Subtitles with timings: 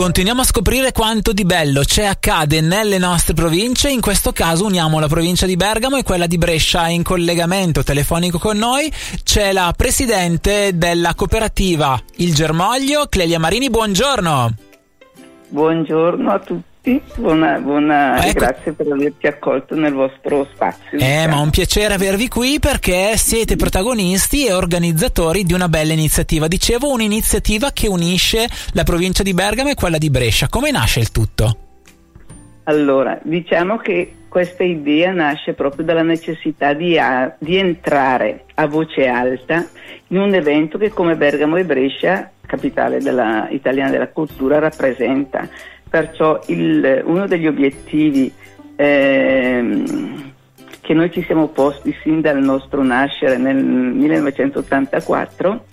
[0.00, 3.90] continuiamo a scoprire quanto di bello c'è accade nelle nostre province.
[3.90, 8.38] In questo caso uniamo la provincia di Bergamo e quella di Brescia in collegamento telefonico
[8.38, 8.90] con noi.
[9.22, 13.68] C'è la presidente della cooperativa Il Germoglio, Clelia Marini.
[13.68, 14.54] Buongiorno.
[15.48, 16.69] Buongiorno a tutti
[17.16, 18.38] buona, buona ecco.
[18.38, 20.98] grazie per averci accolto nel vostro spazio.
[20.98, 26.48] Eh, ma un piacere avervi qui perché siete protagonisti e organizzatori di una bella iniziativa.
[26.48, 30.48] Dicevo, un'iniziativa che unisce la provincia di Bergamo e quella di Brescia.
[30.48, 31.56] Come nasce il tutto?
[32.64, 39.08] Allora, diciamo che questa idea nasce proprio dalla necessità di, a, di entrare a voce
[39.08, 39.66] alta
[40.08, 45.48] in un evento che come Bergamo e Brescia, capitale della, italiana della cultura, rappresenta
[45.90, 48.32] Perciò il, uno degli obiettivi
[48.76, 50.32] ehm,
[50.80, 55.64] che noi ci siamo posti sin dal nostro nascere nel 1984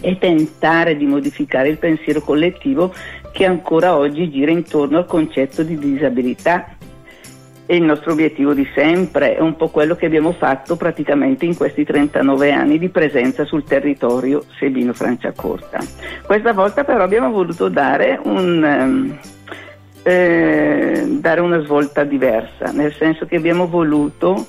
[0.00, 2.92] è tentare di modificare il pensiero collettivo
[3.32, 6.74] che ancora oggi gira intorno al concetto di disabilità.
[7.68, 11.56] E il nostro obiettivo di sempre è un po' quello che abbiamo fatto praticamente in
[11.56, 15.80] questi 39 anni di presenza sul territorio Sebino-Franciacorta.
[16.24, 19.18] Questa volta però abbiamo voluto dare un, um,
[20.06, 24.46] eh, dare una svolta diversa, nel senso che abbiamo voluto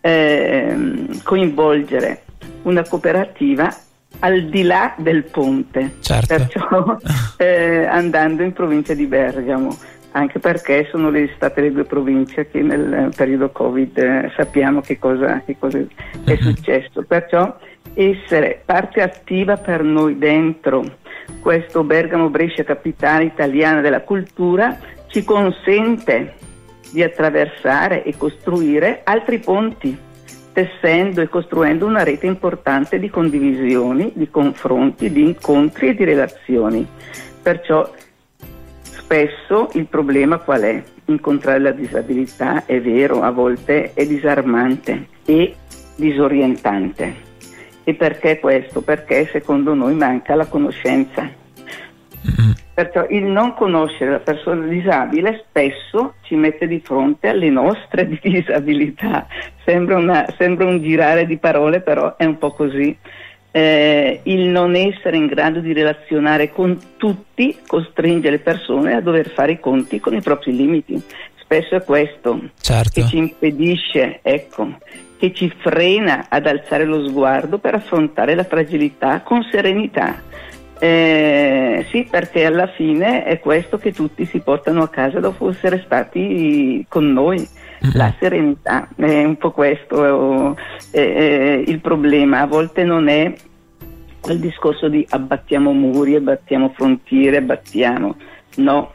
[0.00, 2.22] eh, coinvolgere
[2.62, 3.74] una cooperativa
[4.20, 6.26] al di là del ponte, certo.
[6.28, 6.96] perciò
[7.38, 9.76] eh, andando in provincia di Bergamo,
[10.12, 15.00] anche perché sono le, state le due province che nel periodo Covid eh, sappiamo che
[15.00, 15.84] cosa, che cosa è
[16.34, 16.38] mhm.
[16.38, 17.52] successo, perciò
[17.94, 20.84] essere parte attiva per noi dentro
[21.40, 24.78] questo Bergamo Brescia capitale italiana della cultura
[25.10, 26.34] ci consente
[26.90, 29.96] di attraversare e costruire altri ponti,
[30.52, 36.86] tessendo e costruendo una rete importante di condivisioni, di confronti, di incontri e di relazioni.
[37.42, 37.92] Perciò
[38.82, 40.82] spesso il problema qual è?
[41.06, 45.54] Incontrare la disabilità è vero, a volte è disarmante e
[45.96, 47.28] disorientante.
[47.82, 48.82] E perché questo?
[48.82, 51.22] Perché secondo noi manca la conoscenza.
[51.22, 52.59] Mm-hmm.
[52.80, 59.26] Perciò il non conoscere la persona disabile spesso ci mette di fronte alle nostre disabilità.
[59.66, 62.96] Sembra, una, sembra un girare di parole, però è un po' così.
[63.50, 69.28] Eh, il non essere in grado di relazionare con tutti costringe le persone a dover
[69.28, 70.98] fare i conti con i propri limiti.
[71.42, 72.98] Spesso è questo certo.
[72.98, 74.78] che ci impedisce, ecco,
[75.18, 80.28] che ci frena ad alzare lo sguardo per affrontare la fragilità con serenità
[80.80, 85.82] eh, sì, perché alla fine è questo che tutti si portano a casa dopo essere
[85.84, 87.36] stati con noi.
[87.36, 87.92] Mm-hmm.
[87.94, 90.56] La serenità è un po' questo
[90.90, 92.40] eh, eh, il problema.
[92.40, 93.30] A volte non è
[94.20, 98.16] quel discorso di abbattiamo muri, abbattiamo frontiere, abbattiamo.
[98.56, 98.90] No,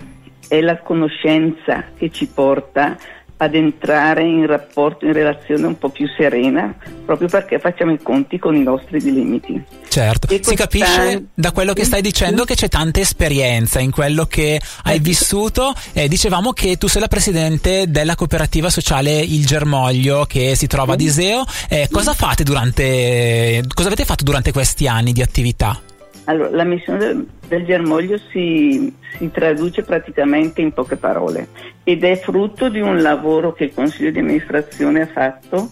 [0.47, 2.97] è la conoscenza che ci porta
[3.37, 6.73] ad entrare in rapporto, in relazione un po' più serena,
[7.05, 9.61] proprio perché facciamo i conti con i nostri limiti.
[9.89, 14.25] Certo, e si capisce da quello che stai dicendo che c'è tanta esperienza in quello
[14.25, 15.73] che hai vissuto.
[15.93, 20.93] Eh, dicevamo che tu sei la presidente della cooperativa sociale Il Germoglio che si trova
[20.93, 21.45] ad Iseo.
[21.69, 25.79] Eh, cosa fate durante, cosa avete fatto durante questi anni di attività?
[26.25, 31.49] Allora, la missione del, del germoglio si, si, traduce praticamente in poche parole
[31.83, 35.69] ed è frutto di un lavoro che il Consiglio di amministrazione ha fatto,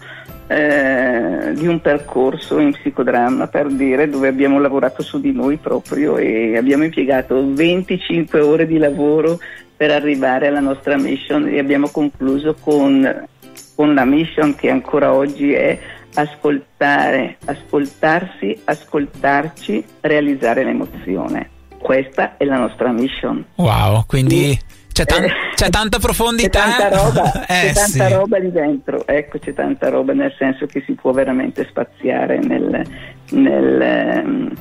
[0.47, 6.17] eh, di un percorso in psicodramma per dire dove abbiamo lavorato su di noi proprio
[6.17, 9.39] e abbiamo impiegato 25 ore di lavoro
[9.75, 13.27] per arrivare alla nostra mission e abbiamo concluso con,
[13.73, 15.79] con la mission che ancora oggi è
[16.15, 21.49] ascoltare, ascoltarsi, ascoltarci, realizzare l'emozione.
[21.77, 23.43] Questa è la nostra mission.
[23.55, 24.57] Wow, quindi
[24.91, 26.63] c'è, tan- c'è tanta profondità.
[26.63, 28.13] C'è tanta roba, eh, c'è tanta sì.
[28.13, 32.85] roba lì dentro, ecco c'è tanta roba nel senso che si può veramente spaziare nel...
[33.31, 34.53] nel ehm,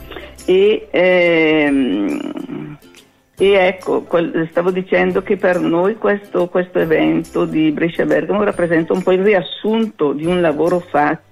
[0.45, 2.79] e, ehm,
[3.39, 4.07] e ecco,
[4.51, 9.23] stavo dicendo che per noi questo, questo evento di Brescia Bergamo rappresenta un po' il
[9.23, 11.32] riassunto di un lavoro fatto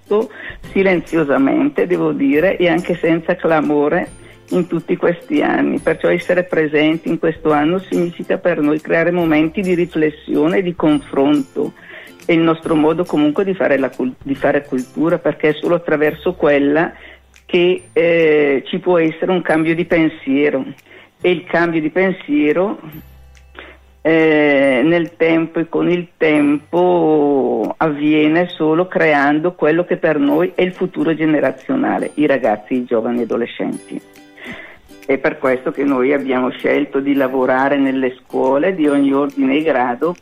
[0.73, 4.19] silenziosamente, devo dire, e anche senza clamore
[4.51, 5.79] in tutti questi anni.
[5.79, 10.75] Perciò essere presenti in questo anno significa per noi creare momenti di riflessione e di
[10.75, 11.73] confronto.
[12.25, 13.91] È il nostro modo comunque di fare, la,
[14.23, 16.93] di fare cultura perché è solo attraverso quella
[17.47, 20.65] che eh, ci può essere un cambio di pensiero
[21.21, 22.79] e il cambio di pensiero
[24.03, 30.63] eh, nel tempo e con il tempo avviene solo creando quello che per noi è
[30.63, 34.01] il futuro generazionale, i ragazzi, i giovani adolescenti.
[35.05, 39.63] È per questo che noi abbiamo scelto di lavorare nelle scuole di ogni ordine e
[39.63, 40.15] grado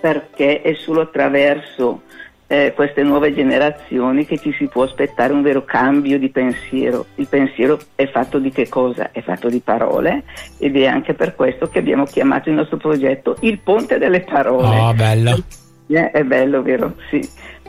[0.00, 2.02] perché è solo attraverso
[2.48, 7.06] eh, queste nuove generazioni che ci si può aspettare un vero cambio di pensiero.
[7.16, 9.10] Il pensiero è fatto di che cosa?
[9.10, 10.22] È fatto di parole
[10.58, 14.78] ed è anche per questo che abbiamo chiamato il nostro progetto Il Ponte delle Parole.
[14.78, 15.42] Oh, bello.
[15.88, 16.94] Eh, è bello, vero?
[17.10, 17.28] Sì.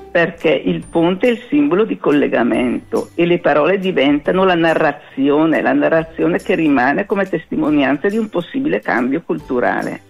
[0.09, 5.73] Perché il ponte è il simbolo di collegamento e le parole diventano la narrazione, la
[5.73, 10.06] narrazione che rimane come testimonianza di un possibile cambio culturale.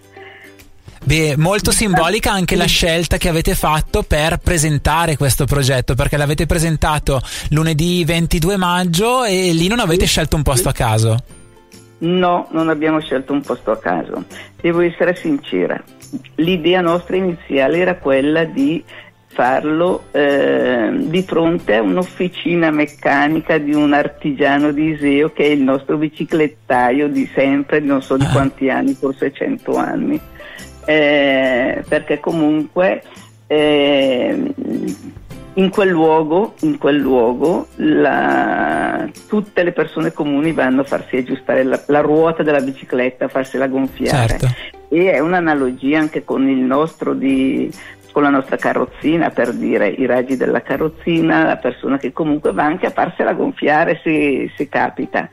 [1.04, 6.46] Beh, molto simbolica anche la scelta che avete fatto per presentare questo progetto, perché l'avete
[6.46, 11.16] presentato lunedì 22 maggio e lì non avete scelto un posto a caso.
[11.98, 14.24] No, non abbiamo scelto un posto a caso.
[14.60, 15.82] Devo essere sincera.
[16.36, 18.82] L'idea nostra iniziale era quella di
[19.26, 25.62] farlo eh, di fronte a un'officina meccanica di un artigiano di Iseo che è il
[25.62, 28.30] nostro biciclettaio di sempre, non so di ah.
[28.30, 30.20] quanti anni, forse 100 anni
[30.88, 33.02] eh, perché comunque
[33.46, 34.54] eh,
[35.52, 41.62] in quel luogo, in quel luogo la, tutte le persone comuni vanno a farsi aggiustare
[41.62, 44.38] la, la ruota della bicicletta, a farsela gonfiare.
[44.38, 44.46] Certo.
[44.88, 47.70] E è un'analogia anche con il nostro di,
[48.10, 52.64] con la nostra carrozzina per dire i raggi della carrozzina, la persona che comunque va
[52.64, 55.28] anche a farsela gonfiare se, se capita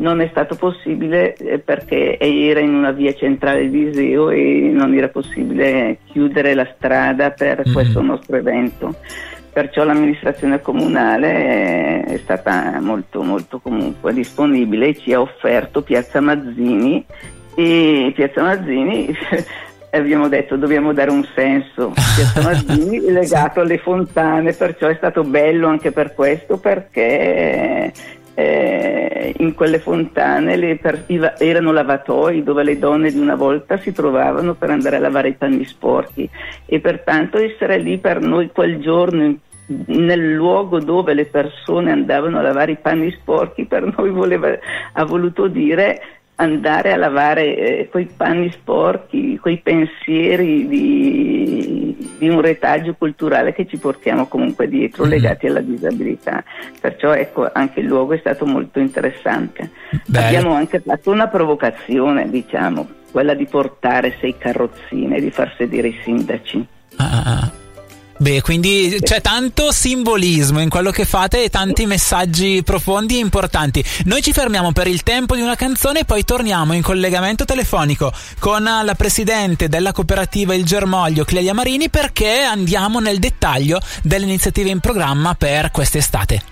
[0.00, 4.94] non è stato possibile eh, perché era in una via centrale di Iseo e non
[4.94, 7.72] era possibile chiudere la strada per mm.
[7.72, 8.94] questo nostro evento.
[9.52, 17.04] Perciò l'amministrazione comunale è stata molto, molto comunque disponibile e ci ha offerto Piazza Mazzini
[17.54, 19.12] e Piazza Mazzini
[19.90, 25.66] abbiamo detto dobbiamo dare un senso Piazza Mazzini legato alle fontane perciò è stato bello
[25.66, 27.92] anche per questo perché
[28.34, 31.04] eh, in quelle fontane per,
[31.38, 35.34] erano lavatoi dove le donne di una volta si trovavano per andare a lavare i
[35.34, 36.28] panni sporchi.
[36.66, 39.36] E pertanto essere lì per noi quel giorno
[39.86, 44.48] nel luogo dove le persone andavano a lavare i panni sporchi per noi voleva,
[44.92, 52.40] ha voluto dire andare a lavare eh, quei panni sporchi, quei pensieri di, di, un
[52.40, 55.12] retaggio culturale che ci portiamo comunque dietro mm-hmm.
[55.12, 56.42] legati alla disabilità.
[56.80, 59.70] Perciò ecco, anche il luogo è stato molto interessante.
[60.06, 60.24] Beh.
[60.24, 65.88] Abbiamo anche fatto una provocazione, diciamo, quella di portare sei carrozzine e di far sedere
[65.88, 66.66] i sindaci.
[66.96, 67.22] Ah, ah.
[67.24, 67.59] ah.
[68.20, 73.82] Beh, quindi c'è tanto simbolismo in quello che fate e tanti messaggi profondi e importanti.
[74.04, 78.12] Noi ci fermiamo per il tempo di una canzone e poi torniamo in collegamento telefonico
[78.38, 84.68] con la presidente della cooperativa Il Germoglio, Clelia Marini, perché andiamo nel dettaglio delle iniziative
[84.68, 86.42] in programma per quest'estate.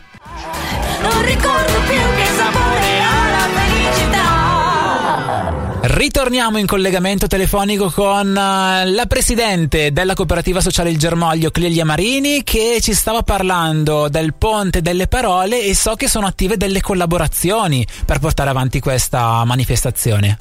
[1.03, 2.98] Non ricordo più che sapore.
[5.81, 12.43] Ritorniamo in collegamento telefonico con eh, la presidente della cooperativa sociale Il Germoglio, Clelia Marini,
[12.43, 17.87] che ci stava parlando del ponte delle parole e so che sono attive delle collaborazioni
[18.05, 20.39] per portare avanti questa manifestazione.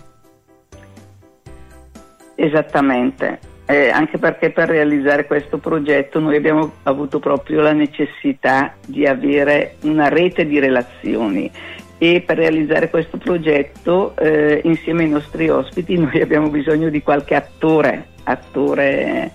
[2.33, 9.05] Esattamente, eh, anche perché per realizzare questo progetto noi abbiamo avuto proprio la necessità di
[9.05, 11.51] avere una rete di relazioni
[11.97, 17.35] e per realizzare questo progetto eh, insieme ai nostri ospiti noi abbiamo bisogno di qualche
[17.35, 19.31] attore, attore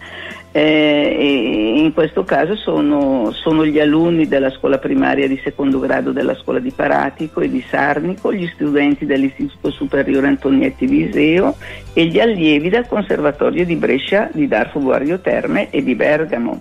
[0.55, 6.35] eh, in questo caso sono, sono, gli alunni della scuola primaria di secondo grado della
[6.35, 11.57] scuola di Paratico e di Sarnico, gli studenti dell'Istituto Superiore Antonietti Viseo
[11.95, 16.61] e gli allievi del Conservatorio di Brescia, di Darfo Guardio Terme e di Bergamo.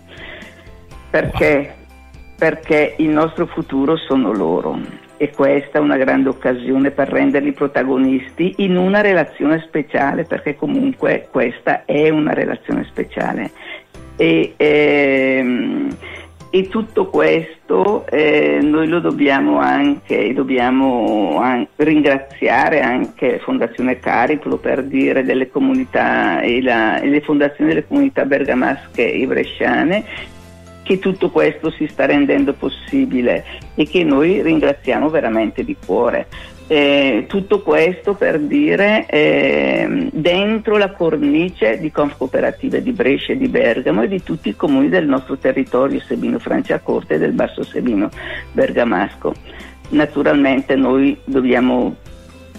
[1.09, 1.75] Perché?
[2.37, 4.79] Perché il nostro futuro sono loro
[5.21, 11.27] e questa è una grande occasione per renderli protagonisti in una relazione speciale, perché comunque
[11.29, 13.51] questa è una relazione speciale.
[14.15, 15.95] E, ehm,
[16.49, 24.83] e tutto questo eh, noi lo dobbiamo anche, dobbiamo anche ringraziare anche Fondazione Cariplo per
[24.83, 30.03] dire delle comunità e, la, e le fondazioni delle comunità bergamasche e bresciane
[30.91, 33.45] che tutto questo si sta rendendo possibile
[33.75, 36.27] e che noi ringraziamo veramente di cuore.
[36.67, 43.37] Eh, tutto questo per dire eh, dentro la cornice di Conf Cooperative di Brescia e
[43.37, 47.63] di Bergamo e di tutti i comuni del nostro territorio Sebino Franciacorta e del Basso
[47.63, 48.09] Sebino
[48.51, 49.33] Bergamasco.
[49.89, 51.95] Naturalmente noi dobbiamo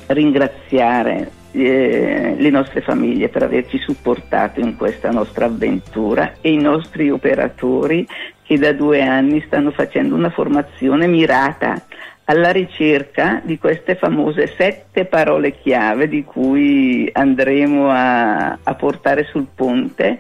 [0.06, 7.11] ringraziare eh, le nostre famiglie per averci supportato in questa nostra avventura e i nostri
[7.11, 8.06] operatori
[8.42, 11.80] che da due anni stanno facendo una formazione mirata
[12.25, 19.47] alla ricerca di queste famose sette parole chiave di cui andremo a, a portare sul
[19.54, 20.18] ponte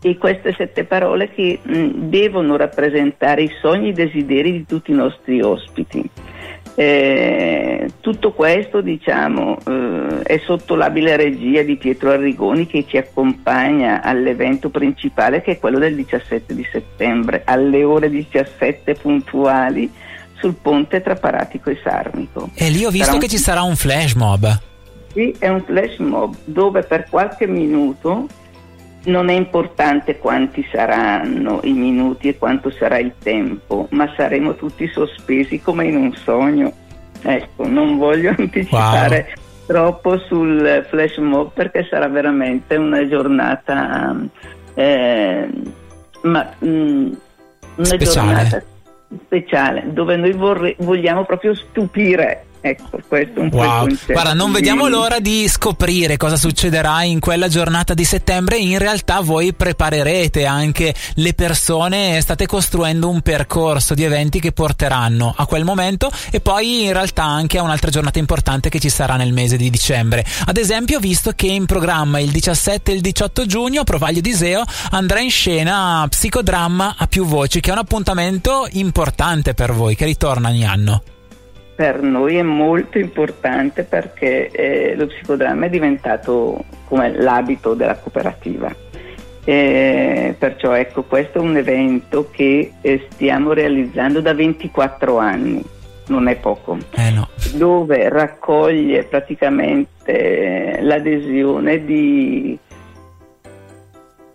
[0.00, 4.92] e queste sette parole che mh, devono rappresentare i sogni e i desideri di tutti
[4.92, 6.08] i nostri ospiti.
[6.80, 14.00] Eh, tutto questo diciamo, eh, è sotto l'abile regia di Pietro Arrigoni che ci accompagna
[14.00, 19.90] all'evento principale che è quello del 17 di settembre alle ore 17 puntuali
[20.38, 22.48] sul ponte tra Paratico e Sarnico.
[22.54, 23.18] E lì ho visto un...
[23.18, 24.60] che ci sarà un flash mob.
[25.12, 28.28] Sì, è un flash mob dove per qualche minuto
[29.04, 34.86] non è importante quanti saranno i minuti e quanto sarà il tempo, ma saremo tutti
[34.88, 36.72] sospesi come in un sogno.
[37.22, 39.44] Ecco, non voglio anticipare wow.
[39.66, 44.16] troppo sul flash mob perché sarà veramente una giornata,
[44.74, 45.48] eh,
[46.22, 47.12] ma, mh, mm,
[47.76, 48.04] una speciale.
[48.04, 48.62] giornata
[49.24, 53.84] speciale dove noi vorre- vogliamo proprio stupire Ecco, questo è un wow.
[53.84, 58.58] po' il Guarda, non vediamo l'ora di scoprire cosa succederà in quella giornata di settembre.
[58.58, 65.32] In realtà voi preparerete anche le persone, state costruendo un percorso di eventi che porteranno
[65.36, 69.16] a quel momento e poi in realtà anche a un'altra giornata importante che ci sarà
[69.16, 70.24] nel mese di dicembre.
[70.46, 74.64] Ad esempio, visto che in programma il 17 e il 18 giugno Provaglio di Seo
[74.90, 80.04] andrà in scena Psicodramma a più voci, che è un appuntamento importante per voi, che
[80.04, 81.02] ritorna ogni anno
[81.78, 88.74] per noi è molto importante perché eh, lo psicodramma è diventato come l'abito della cooperativa.
[89.44, 95.62] Eh, perciò ecco, questo è un evento che eh, stiamo realizzando da 24 anni,
[96.08, 97.28] non è poco, eh no.
[97.54, 102.58] dove raccoglie praticamente l'adesione di,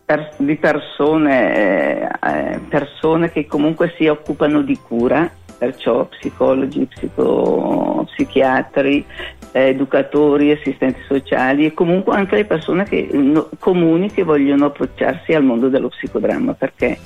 [0.05, 5.29] per, di persone, eh, persone che comunque si occupano di cura
[5.63, 9.05] perciò psicologi, psico, psichiatri,
[9.53, 15.33] eh, educatori, assistenti sociali e comunque anche le persone che, no, comuni che vogliono approcciarsi
[15.33, 16.97] al mondo dello psicodramma perché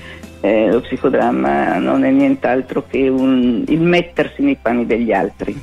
[0.41, 5.55] eh, lo psicodramma non è nient'altro che un, il mettersi nei panni degli altri.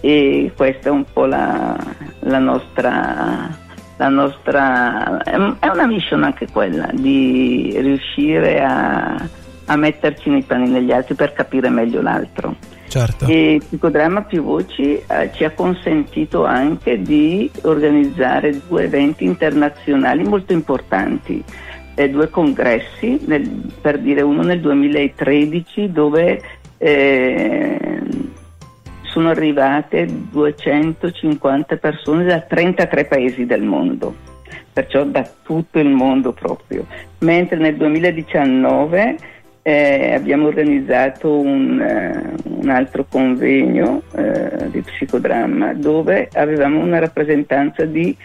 [0.00, 1.76] E questa è un po' la,
[2.20, 3.66] la nostra
[3.96, 9.28] la nostra è una mission anche quella di riuscire a
[9.68, 12.56] a metterci nei panni degli altri per capire meglio l'altro.
[12.88, 13.26] Certo.
[13.26, 20.54] E Psicodramma più voci eh, ci ha consentito anche di organizzare due eventi internazionali molto
[20.54, 21.44] importanti,
[21.94, 23.46] eh, due congressi, nel,
[23.80, 26.40] per dire uno nel 2013 dove
[26.78, 28.00] eh,
[29.02, 34.14] sono arrivate 250 persone da 33 paesi del mondo,
[34.72, 36.86] perciò da tutto il mondo proprio,
[37.18, 39.36] mentre nel 2019
[39.68, 47.84] eh, abbiamo organizzato un, uh, un, altro convegno uh, di psicodramma dove avevamo una rappresentanza
[47.84, 48.16] di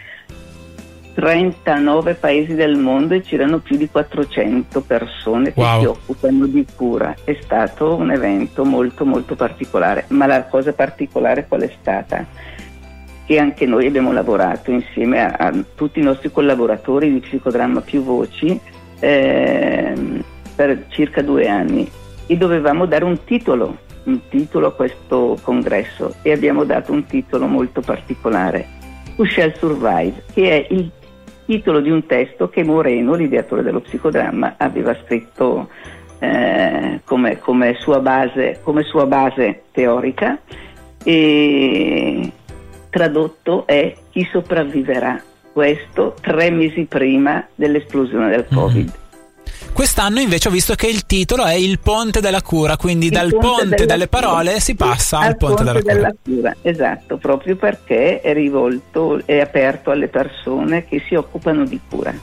[1.12, 5.80] 39 paesi del mondo e c'erano più di 400 persone che wow.
[5.80, 7.14] si occupano di cura.
[7.22, 12.24] È stato un evento molto molto particolare, ma la cosa particolare qual è stata?
[13.26, 18.02] Che anche noi abbiamo lavorato insieme a, a tutti i nostri collaboratori di psicodramma più
[18.02, 18.58] voci.
[18.98, 21.90] Eh, per circa due anni
[22.26, 27.46] e dovevamo dare un titolo, un titolo a questo congresso e abbiamo dato un titolo
[27.46, 28.66] molto particolare,
[29.16, 30.90] Who Shall Survive, che è il
[31.46, 35.68] titolo di un testo che Moreno, l'ideatore dello psicodramma, aveva scritto
[36.18, 40.38] eh, come, come, sua base, come sua base teorica
[41.02, 42.32] e
[42.90, 45.22] tradotto è Chi sopravviverà.
[45.52, 48.58] Questo tre mesi prima dell'esplosione del mhm.
[48.58, 48.86] Covid.
[48.86, 49.03] Mm-hmm.
[49.74, 53.30] Quest'anno invece ho visto che il titolo è Il Ponte della Cura, quindi il dal
[53.30, 54.60] Ponte, ponte delle Parole cura.
[54.60, 56.52] si passa al, al Ponte, ponte della, della cura.
[56.52, 56.56] cura.
[56.62, 62.14] Esatto, proprio perché è rivolto, è aperto alle persone che si occupano di cura.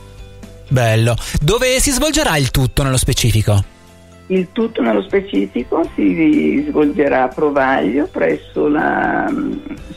[0.68, 1.14] Bello.
[1.42, 3.62] Dove si svolgerà il tutto nello specifico?
[4.28, 9.52] Il tutto nello specifico si svolgerà a Provaglio presso la mm,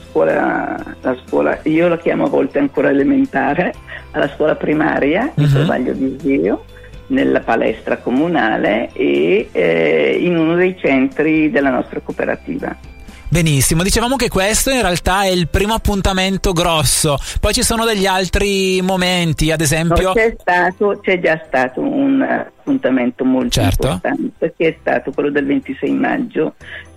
[0.09, 3.73] scuola, la scuola, io la chiamo a volte ancora elementare,
[4.11, 5.51] alla scuola primaria di uh-huh.
[5.51, 6.65] Provaglio di Zio
[7.07, 12.75] nella palestra comunale e eh, in uno dei centri della nostra cooperativa.
[13.27, 18.05] Benissimo, dicevamo che questo in realtà è il primo appuntamento grosso, poi ci sono degli
[18.05, 20.09] altri momenti, ad esempio...
[20.09, 23.87] No, c'è, stato, c'è, già stato un appuntamento molto certo.
[23.87, 26.53] importante che è stato quello del 26 maggio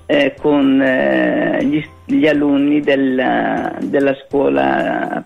[0.07, 5.25] eh, con eh, gli, gli, alunni della, della scuola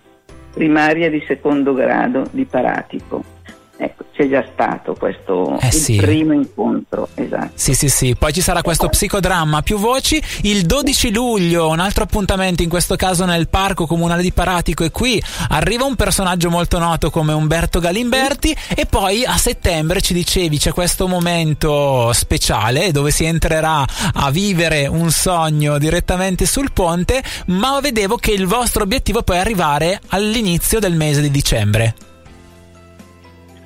[0.53, 3.32] primaria di secondo grado di Paratico
[3.75, 5.95] Ecco, c'è già stato questo Eh sì.
[5.95, 7.51] primo incontro, esatto.
[7.55, 8.15] Sì, sì, sì.
[8.15, 12.69] Poi ci sarà questo psicodramma a più voci il 12 luglio, un altro appuntamento, in
[12.69, 14.83] questo caso nel Parco Comunale di Paratico.
[14.83, 18.55] E qui arriva un personaggio molto noto come Umberto Galimberti.
[18.75, 24.85] E poi a settembre ci dicevi c'è questo momento speciale dove si entrerà a vivere
[24.85, 27.23] un sogno direttamente sul ponte.
[27.47, 31.95] Ma vedevo che il vostro obiettivo è poi arrivare all'inizio del mese di dicembre.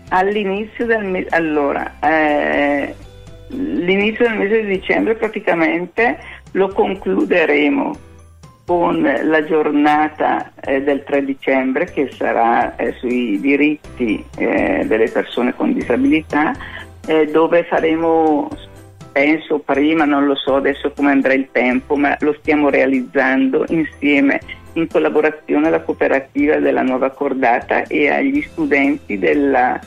[0.10, 2.96] All'inizio del mese, allora, eh,
[3.50, 6.18] l'inizio del mese di dicembre praticamente
[6.52, 8.06] lo concluderemo
[8.66, 15.56] con la giornata eh, del 3 dicembre che sarà eh, sui diritti eh, delle persone
[15.56, 16.54] con disabilità,
[17.06, 18.50] eh, dove faremo,
[19.14, 24.42] penso prima, non lo so adesso come andrà il tempo, ma lo stiamo realizzando insieme
[24.78, 29.80] in collaborazione alla cooperativa della Nuova Cordata e agli studenti della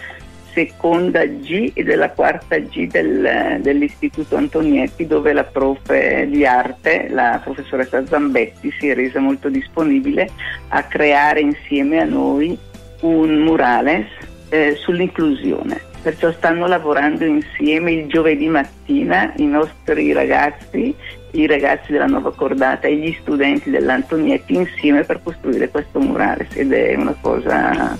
[0.52, 7.40] seconda G e della quarta G del- dell'Istituto Antonietti dove la profe di arte, la
[7.42, 10.28] professoressa Zambetti, si è resa molto disponibile
[10.68, 12.58] a creare insieme a noi
[13.02, 14.06] un murales
[14.48, 15.88] eh, sull'inclusione.
[16.02, 20.94] Perciò stanno lavorando insieme il giovedì mattina i nostri ragazzi,
[21.32, 26.72] i ragazzi della Nuova Cordata e gli studenti dell'Antonietti insieme per costruire questo murales ed
[26.72, 27.96] è una cosa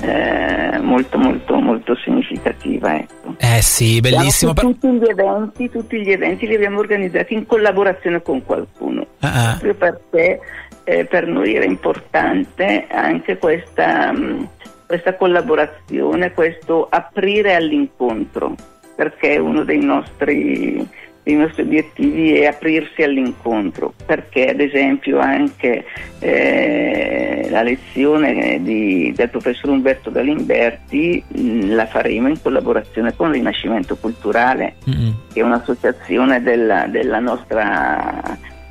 [0.00, 2.96] eh, molto molto molto significativa.
[2.96, 3.34] Ecco.
[3.38, 4.52] Eh sì, bellissimo.
[4.54, 9.56] Tutti gli eventi, tutti gli eventi li abbiamo organizzati in collaborazione con qualcuno ah.
[9.60, 10.40] proprio perché
[10.84, 14.48] eh, per noi era importante anche questa, mh,
[14.86, 18.54] questa collaborazione, questo aprire all'incontro,
[18.96, 20.86] perché uno dei nostri,
[21.22, 25.84] dei nostri obiettivi è aprirsi all'incontro, perché ad esempio anche
[26.18, 33.96] eh, la lezione di- del professor Umberto Galimberti mh, la faremo in collaborazione con Rinascimento
[33.96, 35.14] Culturale Mm-mm.
[35.32, 38.20] che è un'associazione della, della nostra,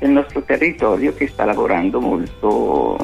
[0.02, 2.96] del nostro territorio che sta lavorando molto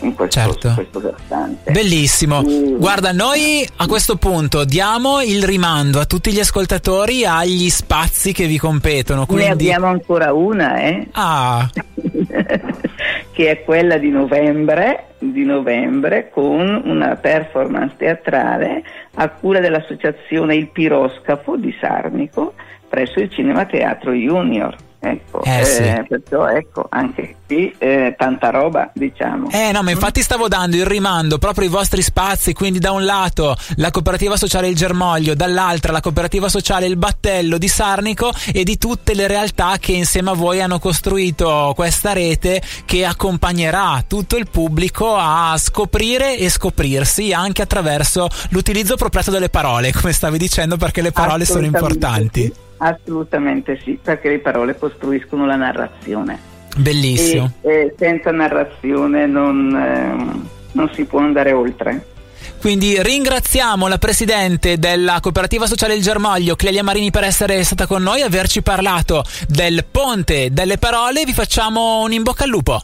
[0.00, 0.72] in questo, Certo.
[0.74, 1.70] questo versante.
[1.70, 2.40] Bellissimo.
[2.40, 2.78] Mm.
[2.78, 8.46] Guarda, noi a questo punto diamo il rimando a tutti gli ascoltatori agli spazi che
[8.46, 9.20] vi competono.
[9.20, 9.50] Ne Quindi...
[9.50, 11.06] abbiamo ancora una, eh?
[11.12, 11.68] Ah,
[13.32, 18.82] che è quella di novembre, di novembre con una performance teatrale
[19.16, 22.54] a cura dell'associazione Il Piroscafo di Sarnico
[22.88, 24.74] presso il Cinema Teatro Junior.
[25.00, 25.82] Ecco, Eh, sì.
[26.08, 29.48] perciò ecco, anche qui eh, tanta roba, diciamo.
[29.50, 33.04] eh no, ma infatti stavo dando il rimando proprio ai vostri spazi, quindi da un
[33.04, 38.64] lato la cooperativa sociale Il Germoglio, dall'altra la cooperativa sociale Il Battello di Sarnico e
[38.64, 44.36] di tutte le realtà che insieme a voi hanno costruito questa rete che accompagnerà tutto
[44.36, 50.76] il pubblico a scoprire e scoprirsi anche attraverso l'utilizzo appropriato delle parole, come stavi dicendo,
[50.76, 52.66] perché le parole sono importanti.
[52.78, 56.38] Assolutamente sì, perché le parole costruiscono la narrazione.
[56.76, 57.52] Bellissimo.
[57.62, 62.06] E, e senza narrazione non, ehm, non si può andare oltre.
[62.60, 68.02] Quindi ringraziamo la presidente della cooperativa sociale Il Germoglio, Clelia Marini, per essere stata con
[68.02, 71.24] noi e averci parlato del ponte delle parole.
[71.24, 72.80] Vi facciamo un in bocca al lupo.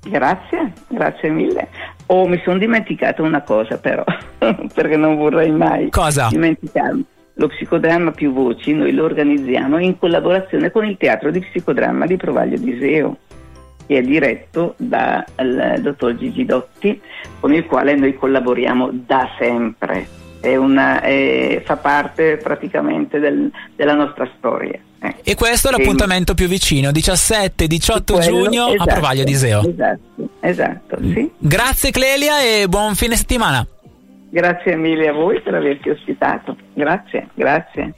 [0.00, 1.68] Grazie, grazie mille.
[2.06, 4.04] Oh, mi sono dimenticato una cosa però,
[4.38, 6.28] perché non vorrei mai Cosa?
[6.30, 7.04] dimenticarmi.
[7.36, 12.16] Lo psicodramma più voci noi lo organizziamo in collaborazione con il teatro di psicodramma di
[12.16, 13.16] Provaglio di Seo,
[13.86, 15.24] che è diretto dal
[15.80, 17.00] dottor Gigi Dotti,
[17.40, 20.06] con il quale noi collaboriamo da sempre.
[20.40, 24.78] È una- è- fa parte praticamente del- della nostra storia.
[25.00, 25.20] ecco.
[25.24, 29.60] E questo è E- l'appuntamento più vicino, 17-18 quello- giugno a esatto, Provaglio di Seo.
[29.68, 31.30] Esatto, esatto, sì.
[31.36, 33.66] Grazie Clelia e buon fine settimana.
[34.34, 36.56] Grazie mille a voi per averci ospitato.
[36.72, 37.94] Grazie, grazie.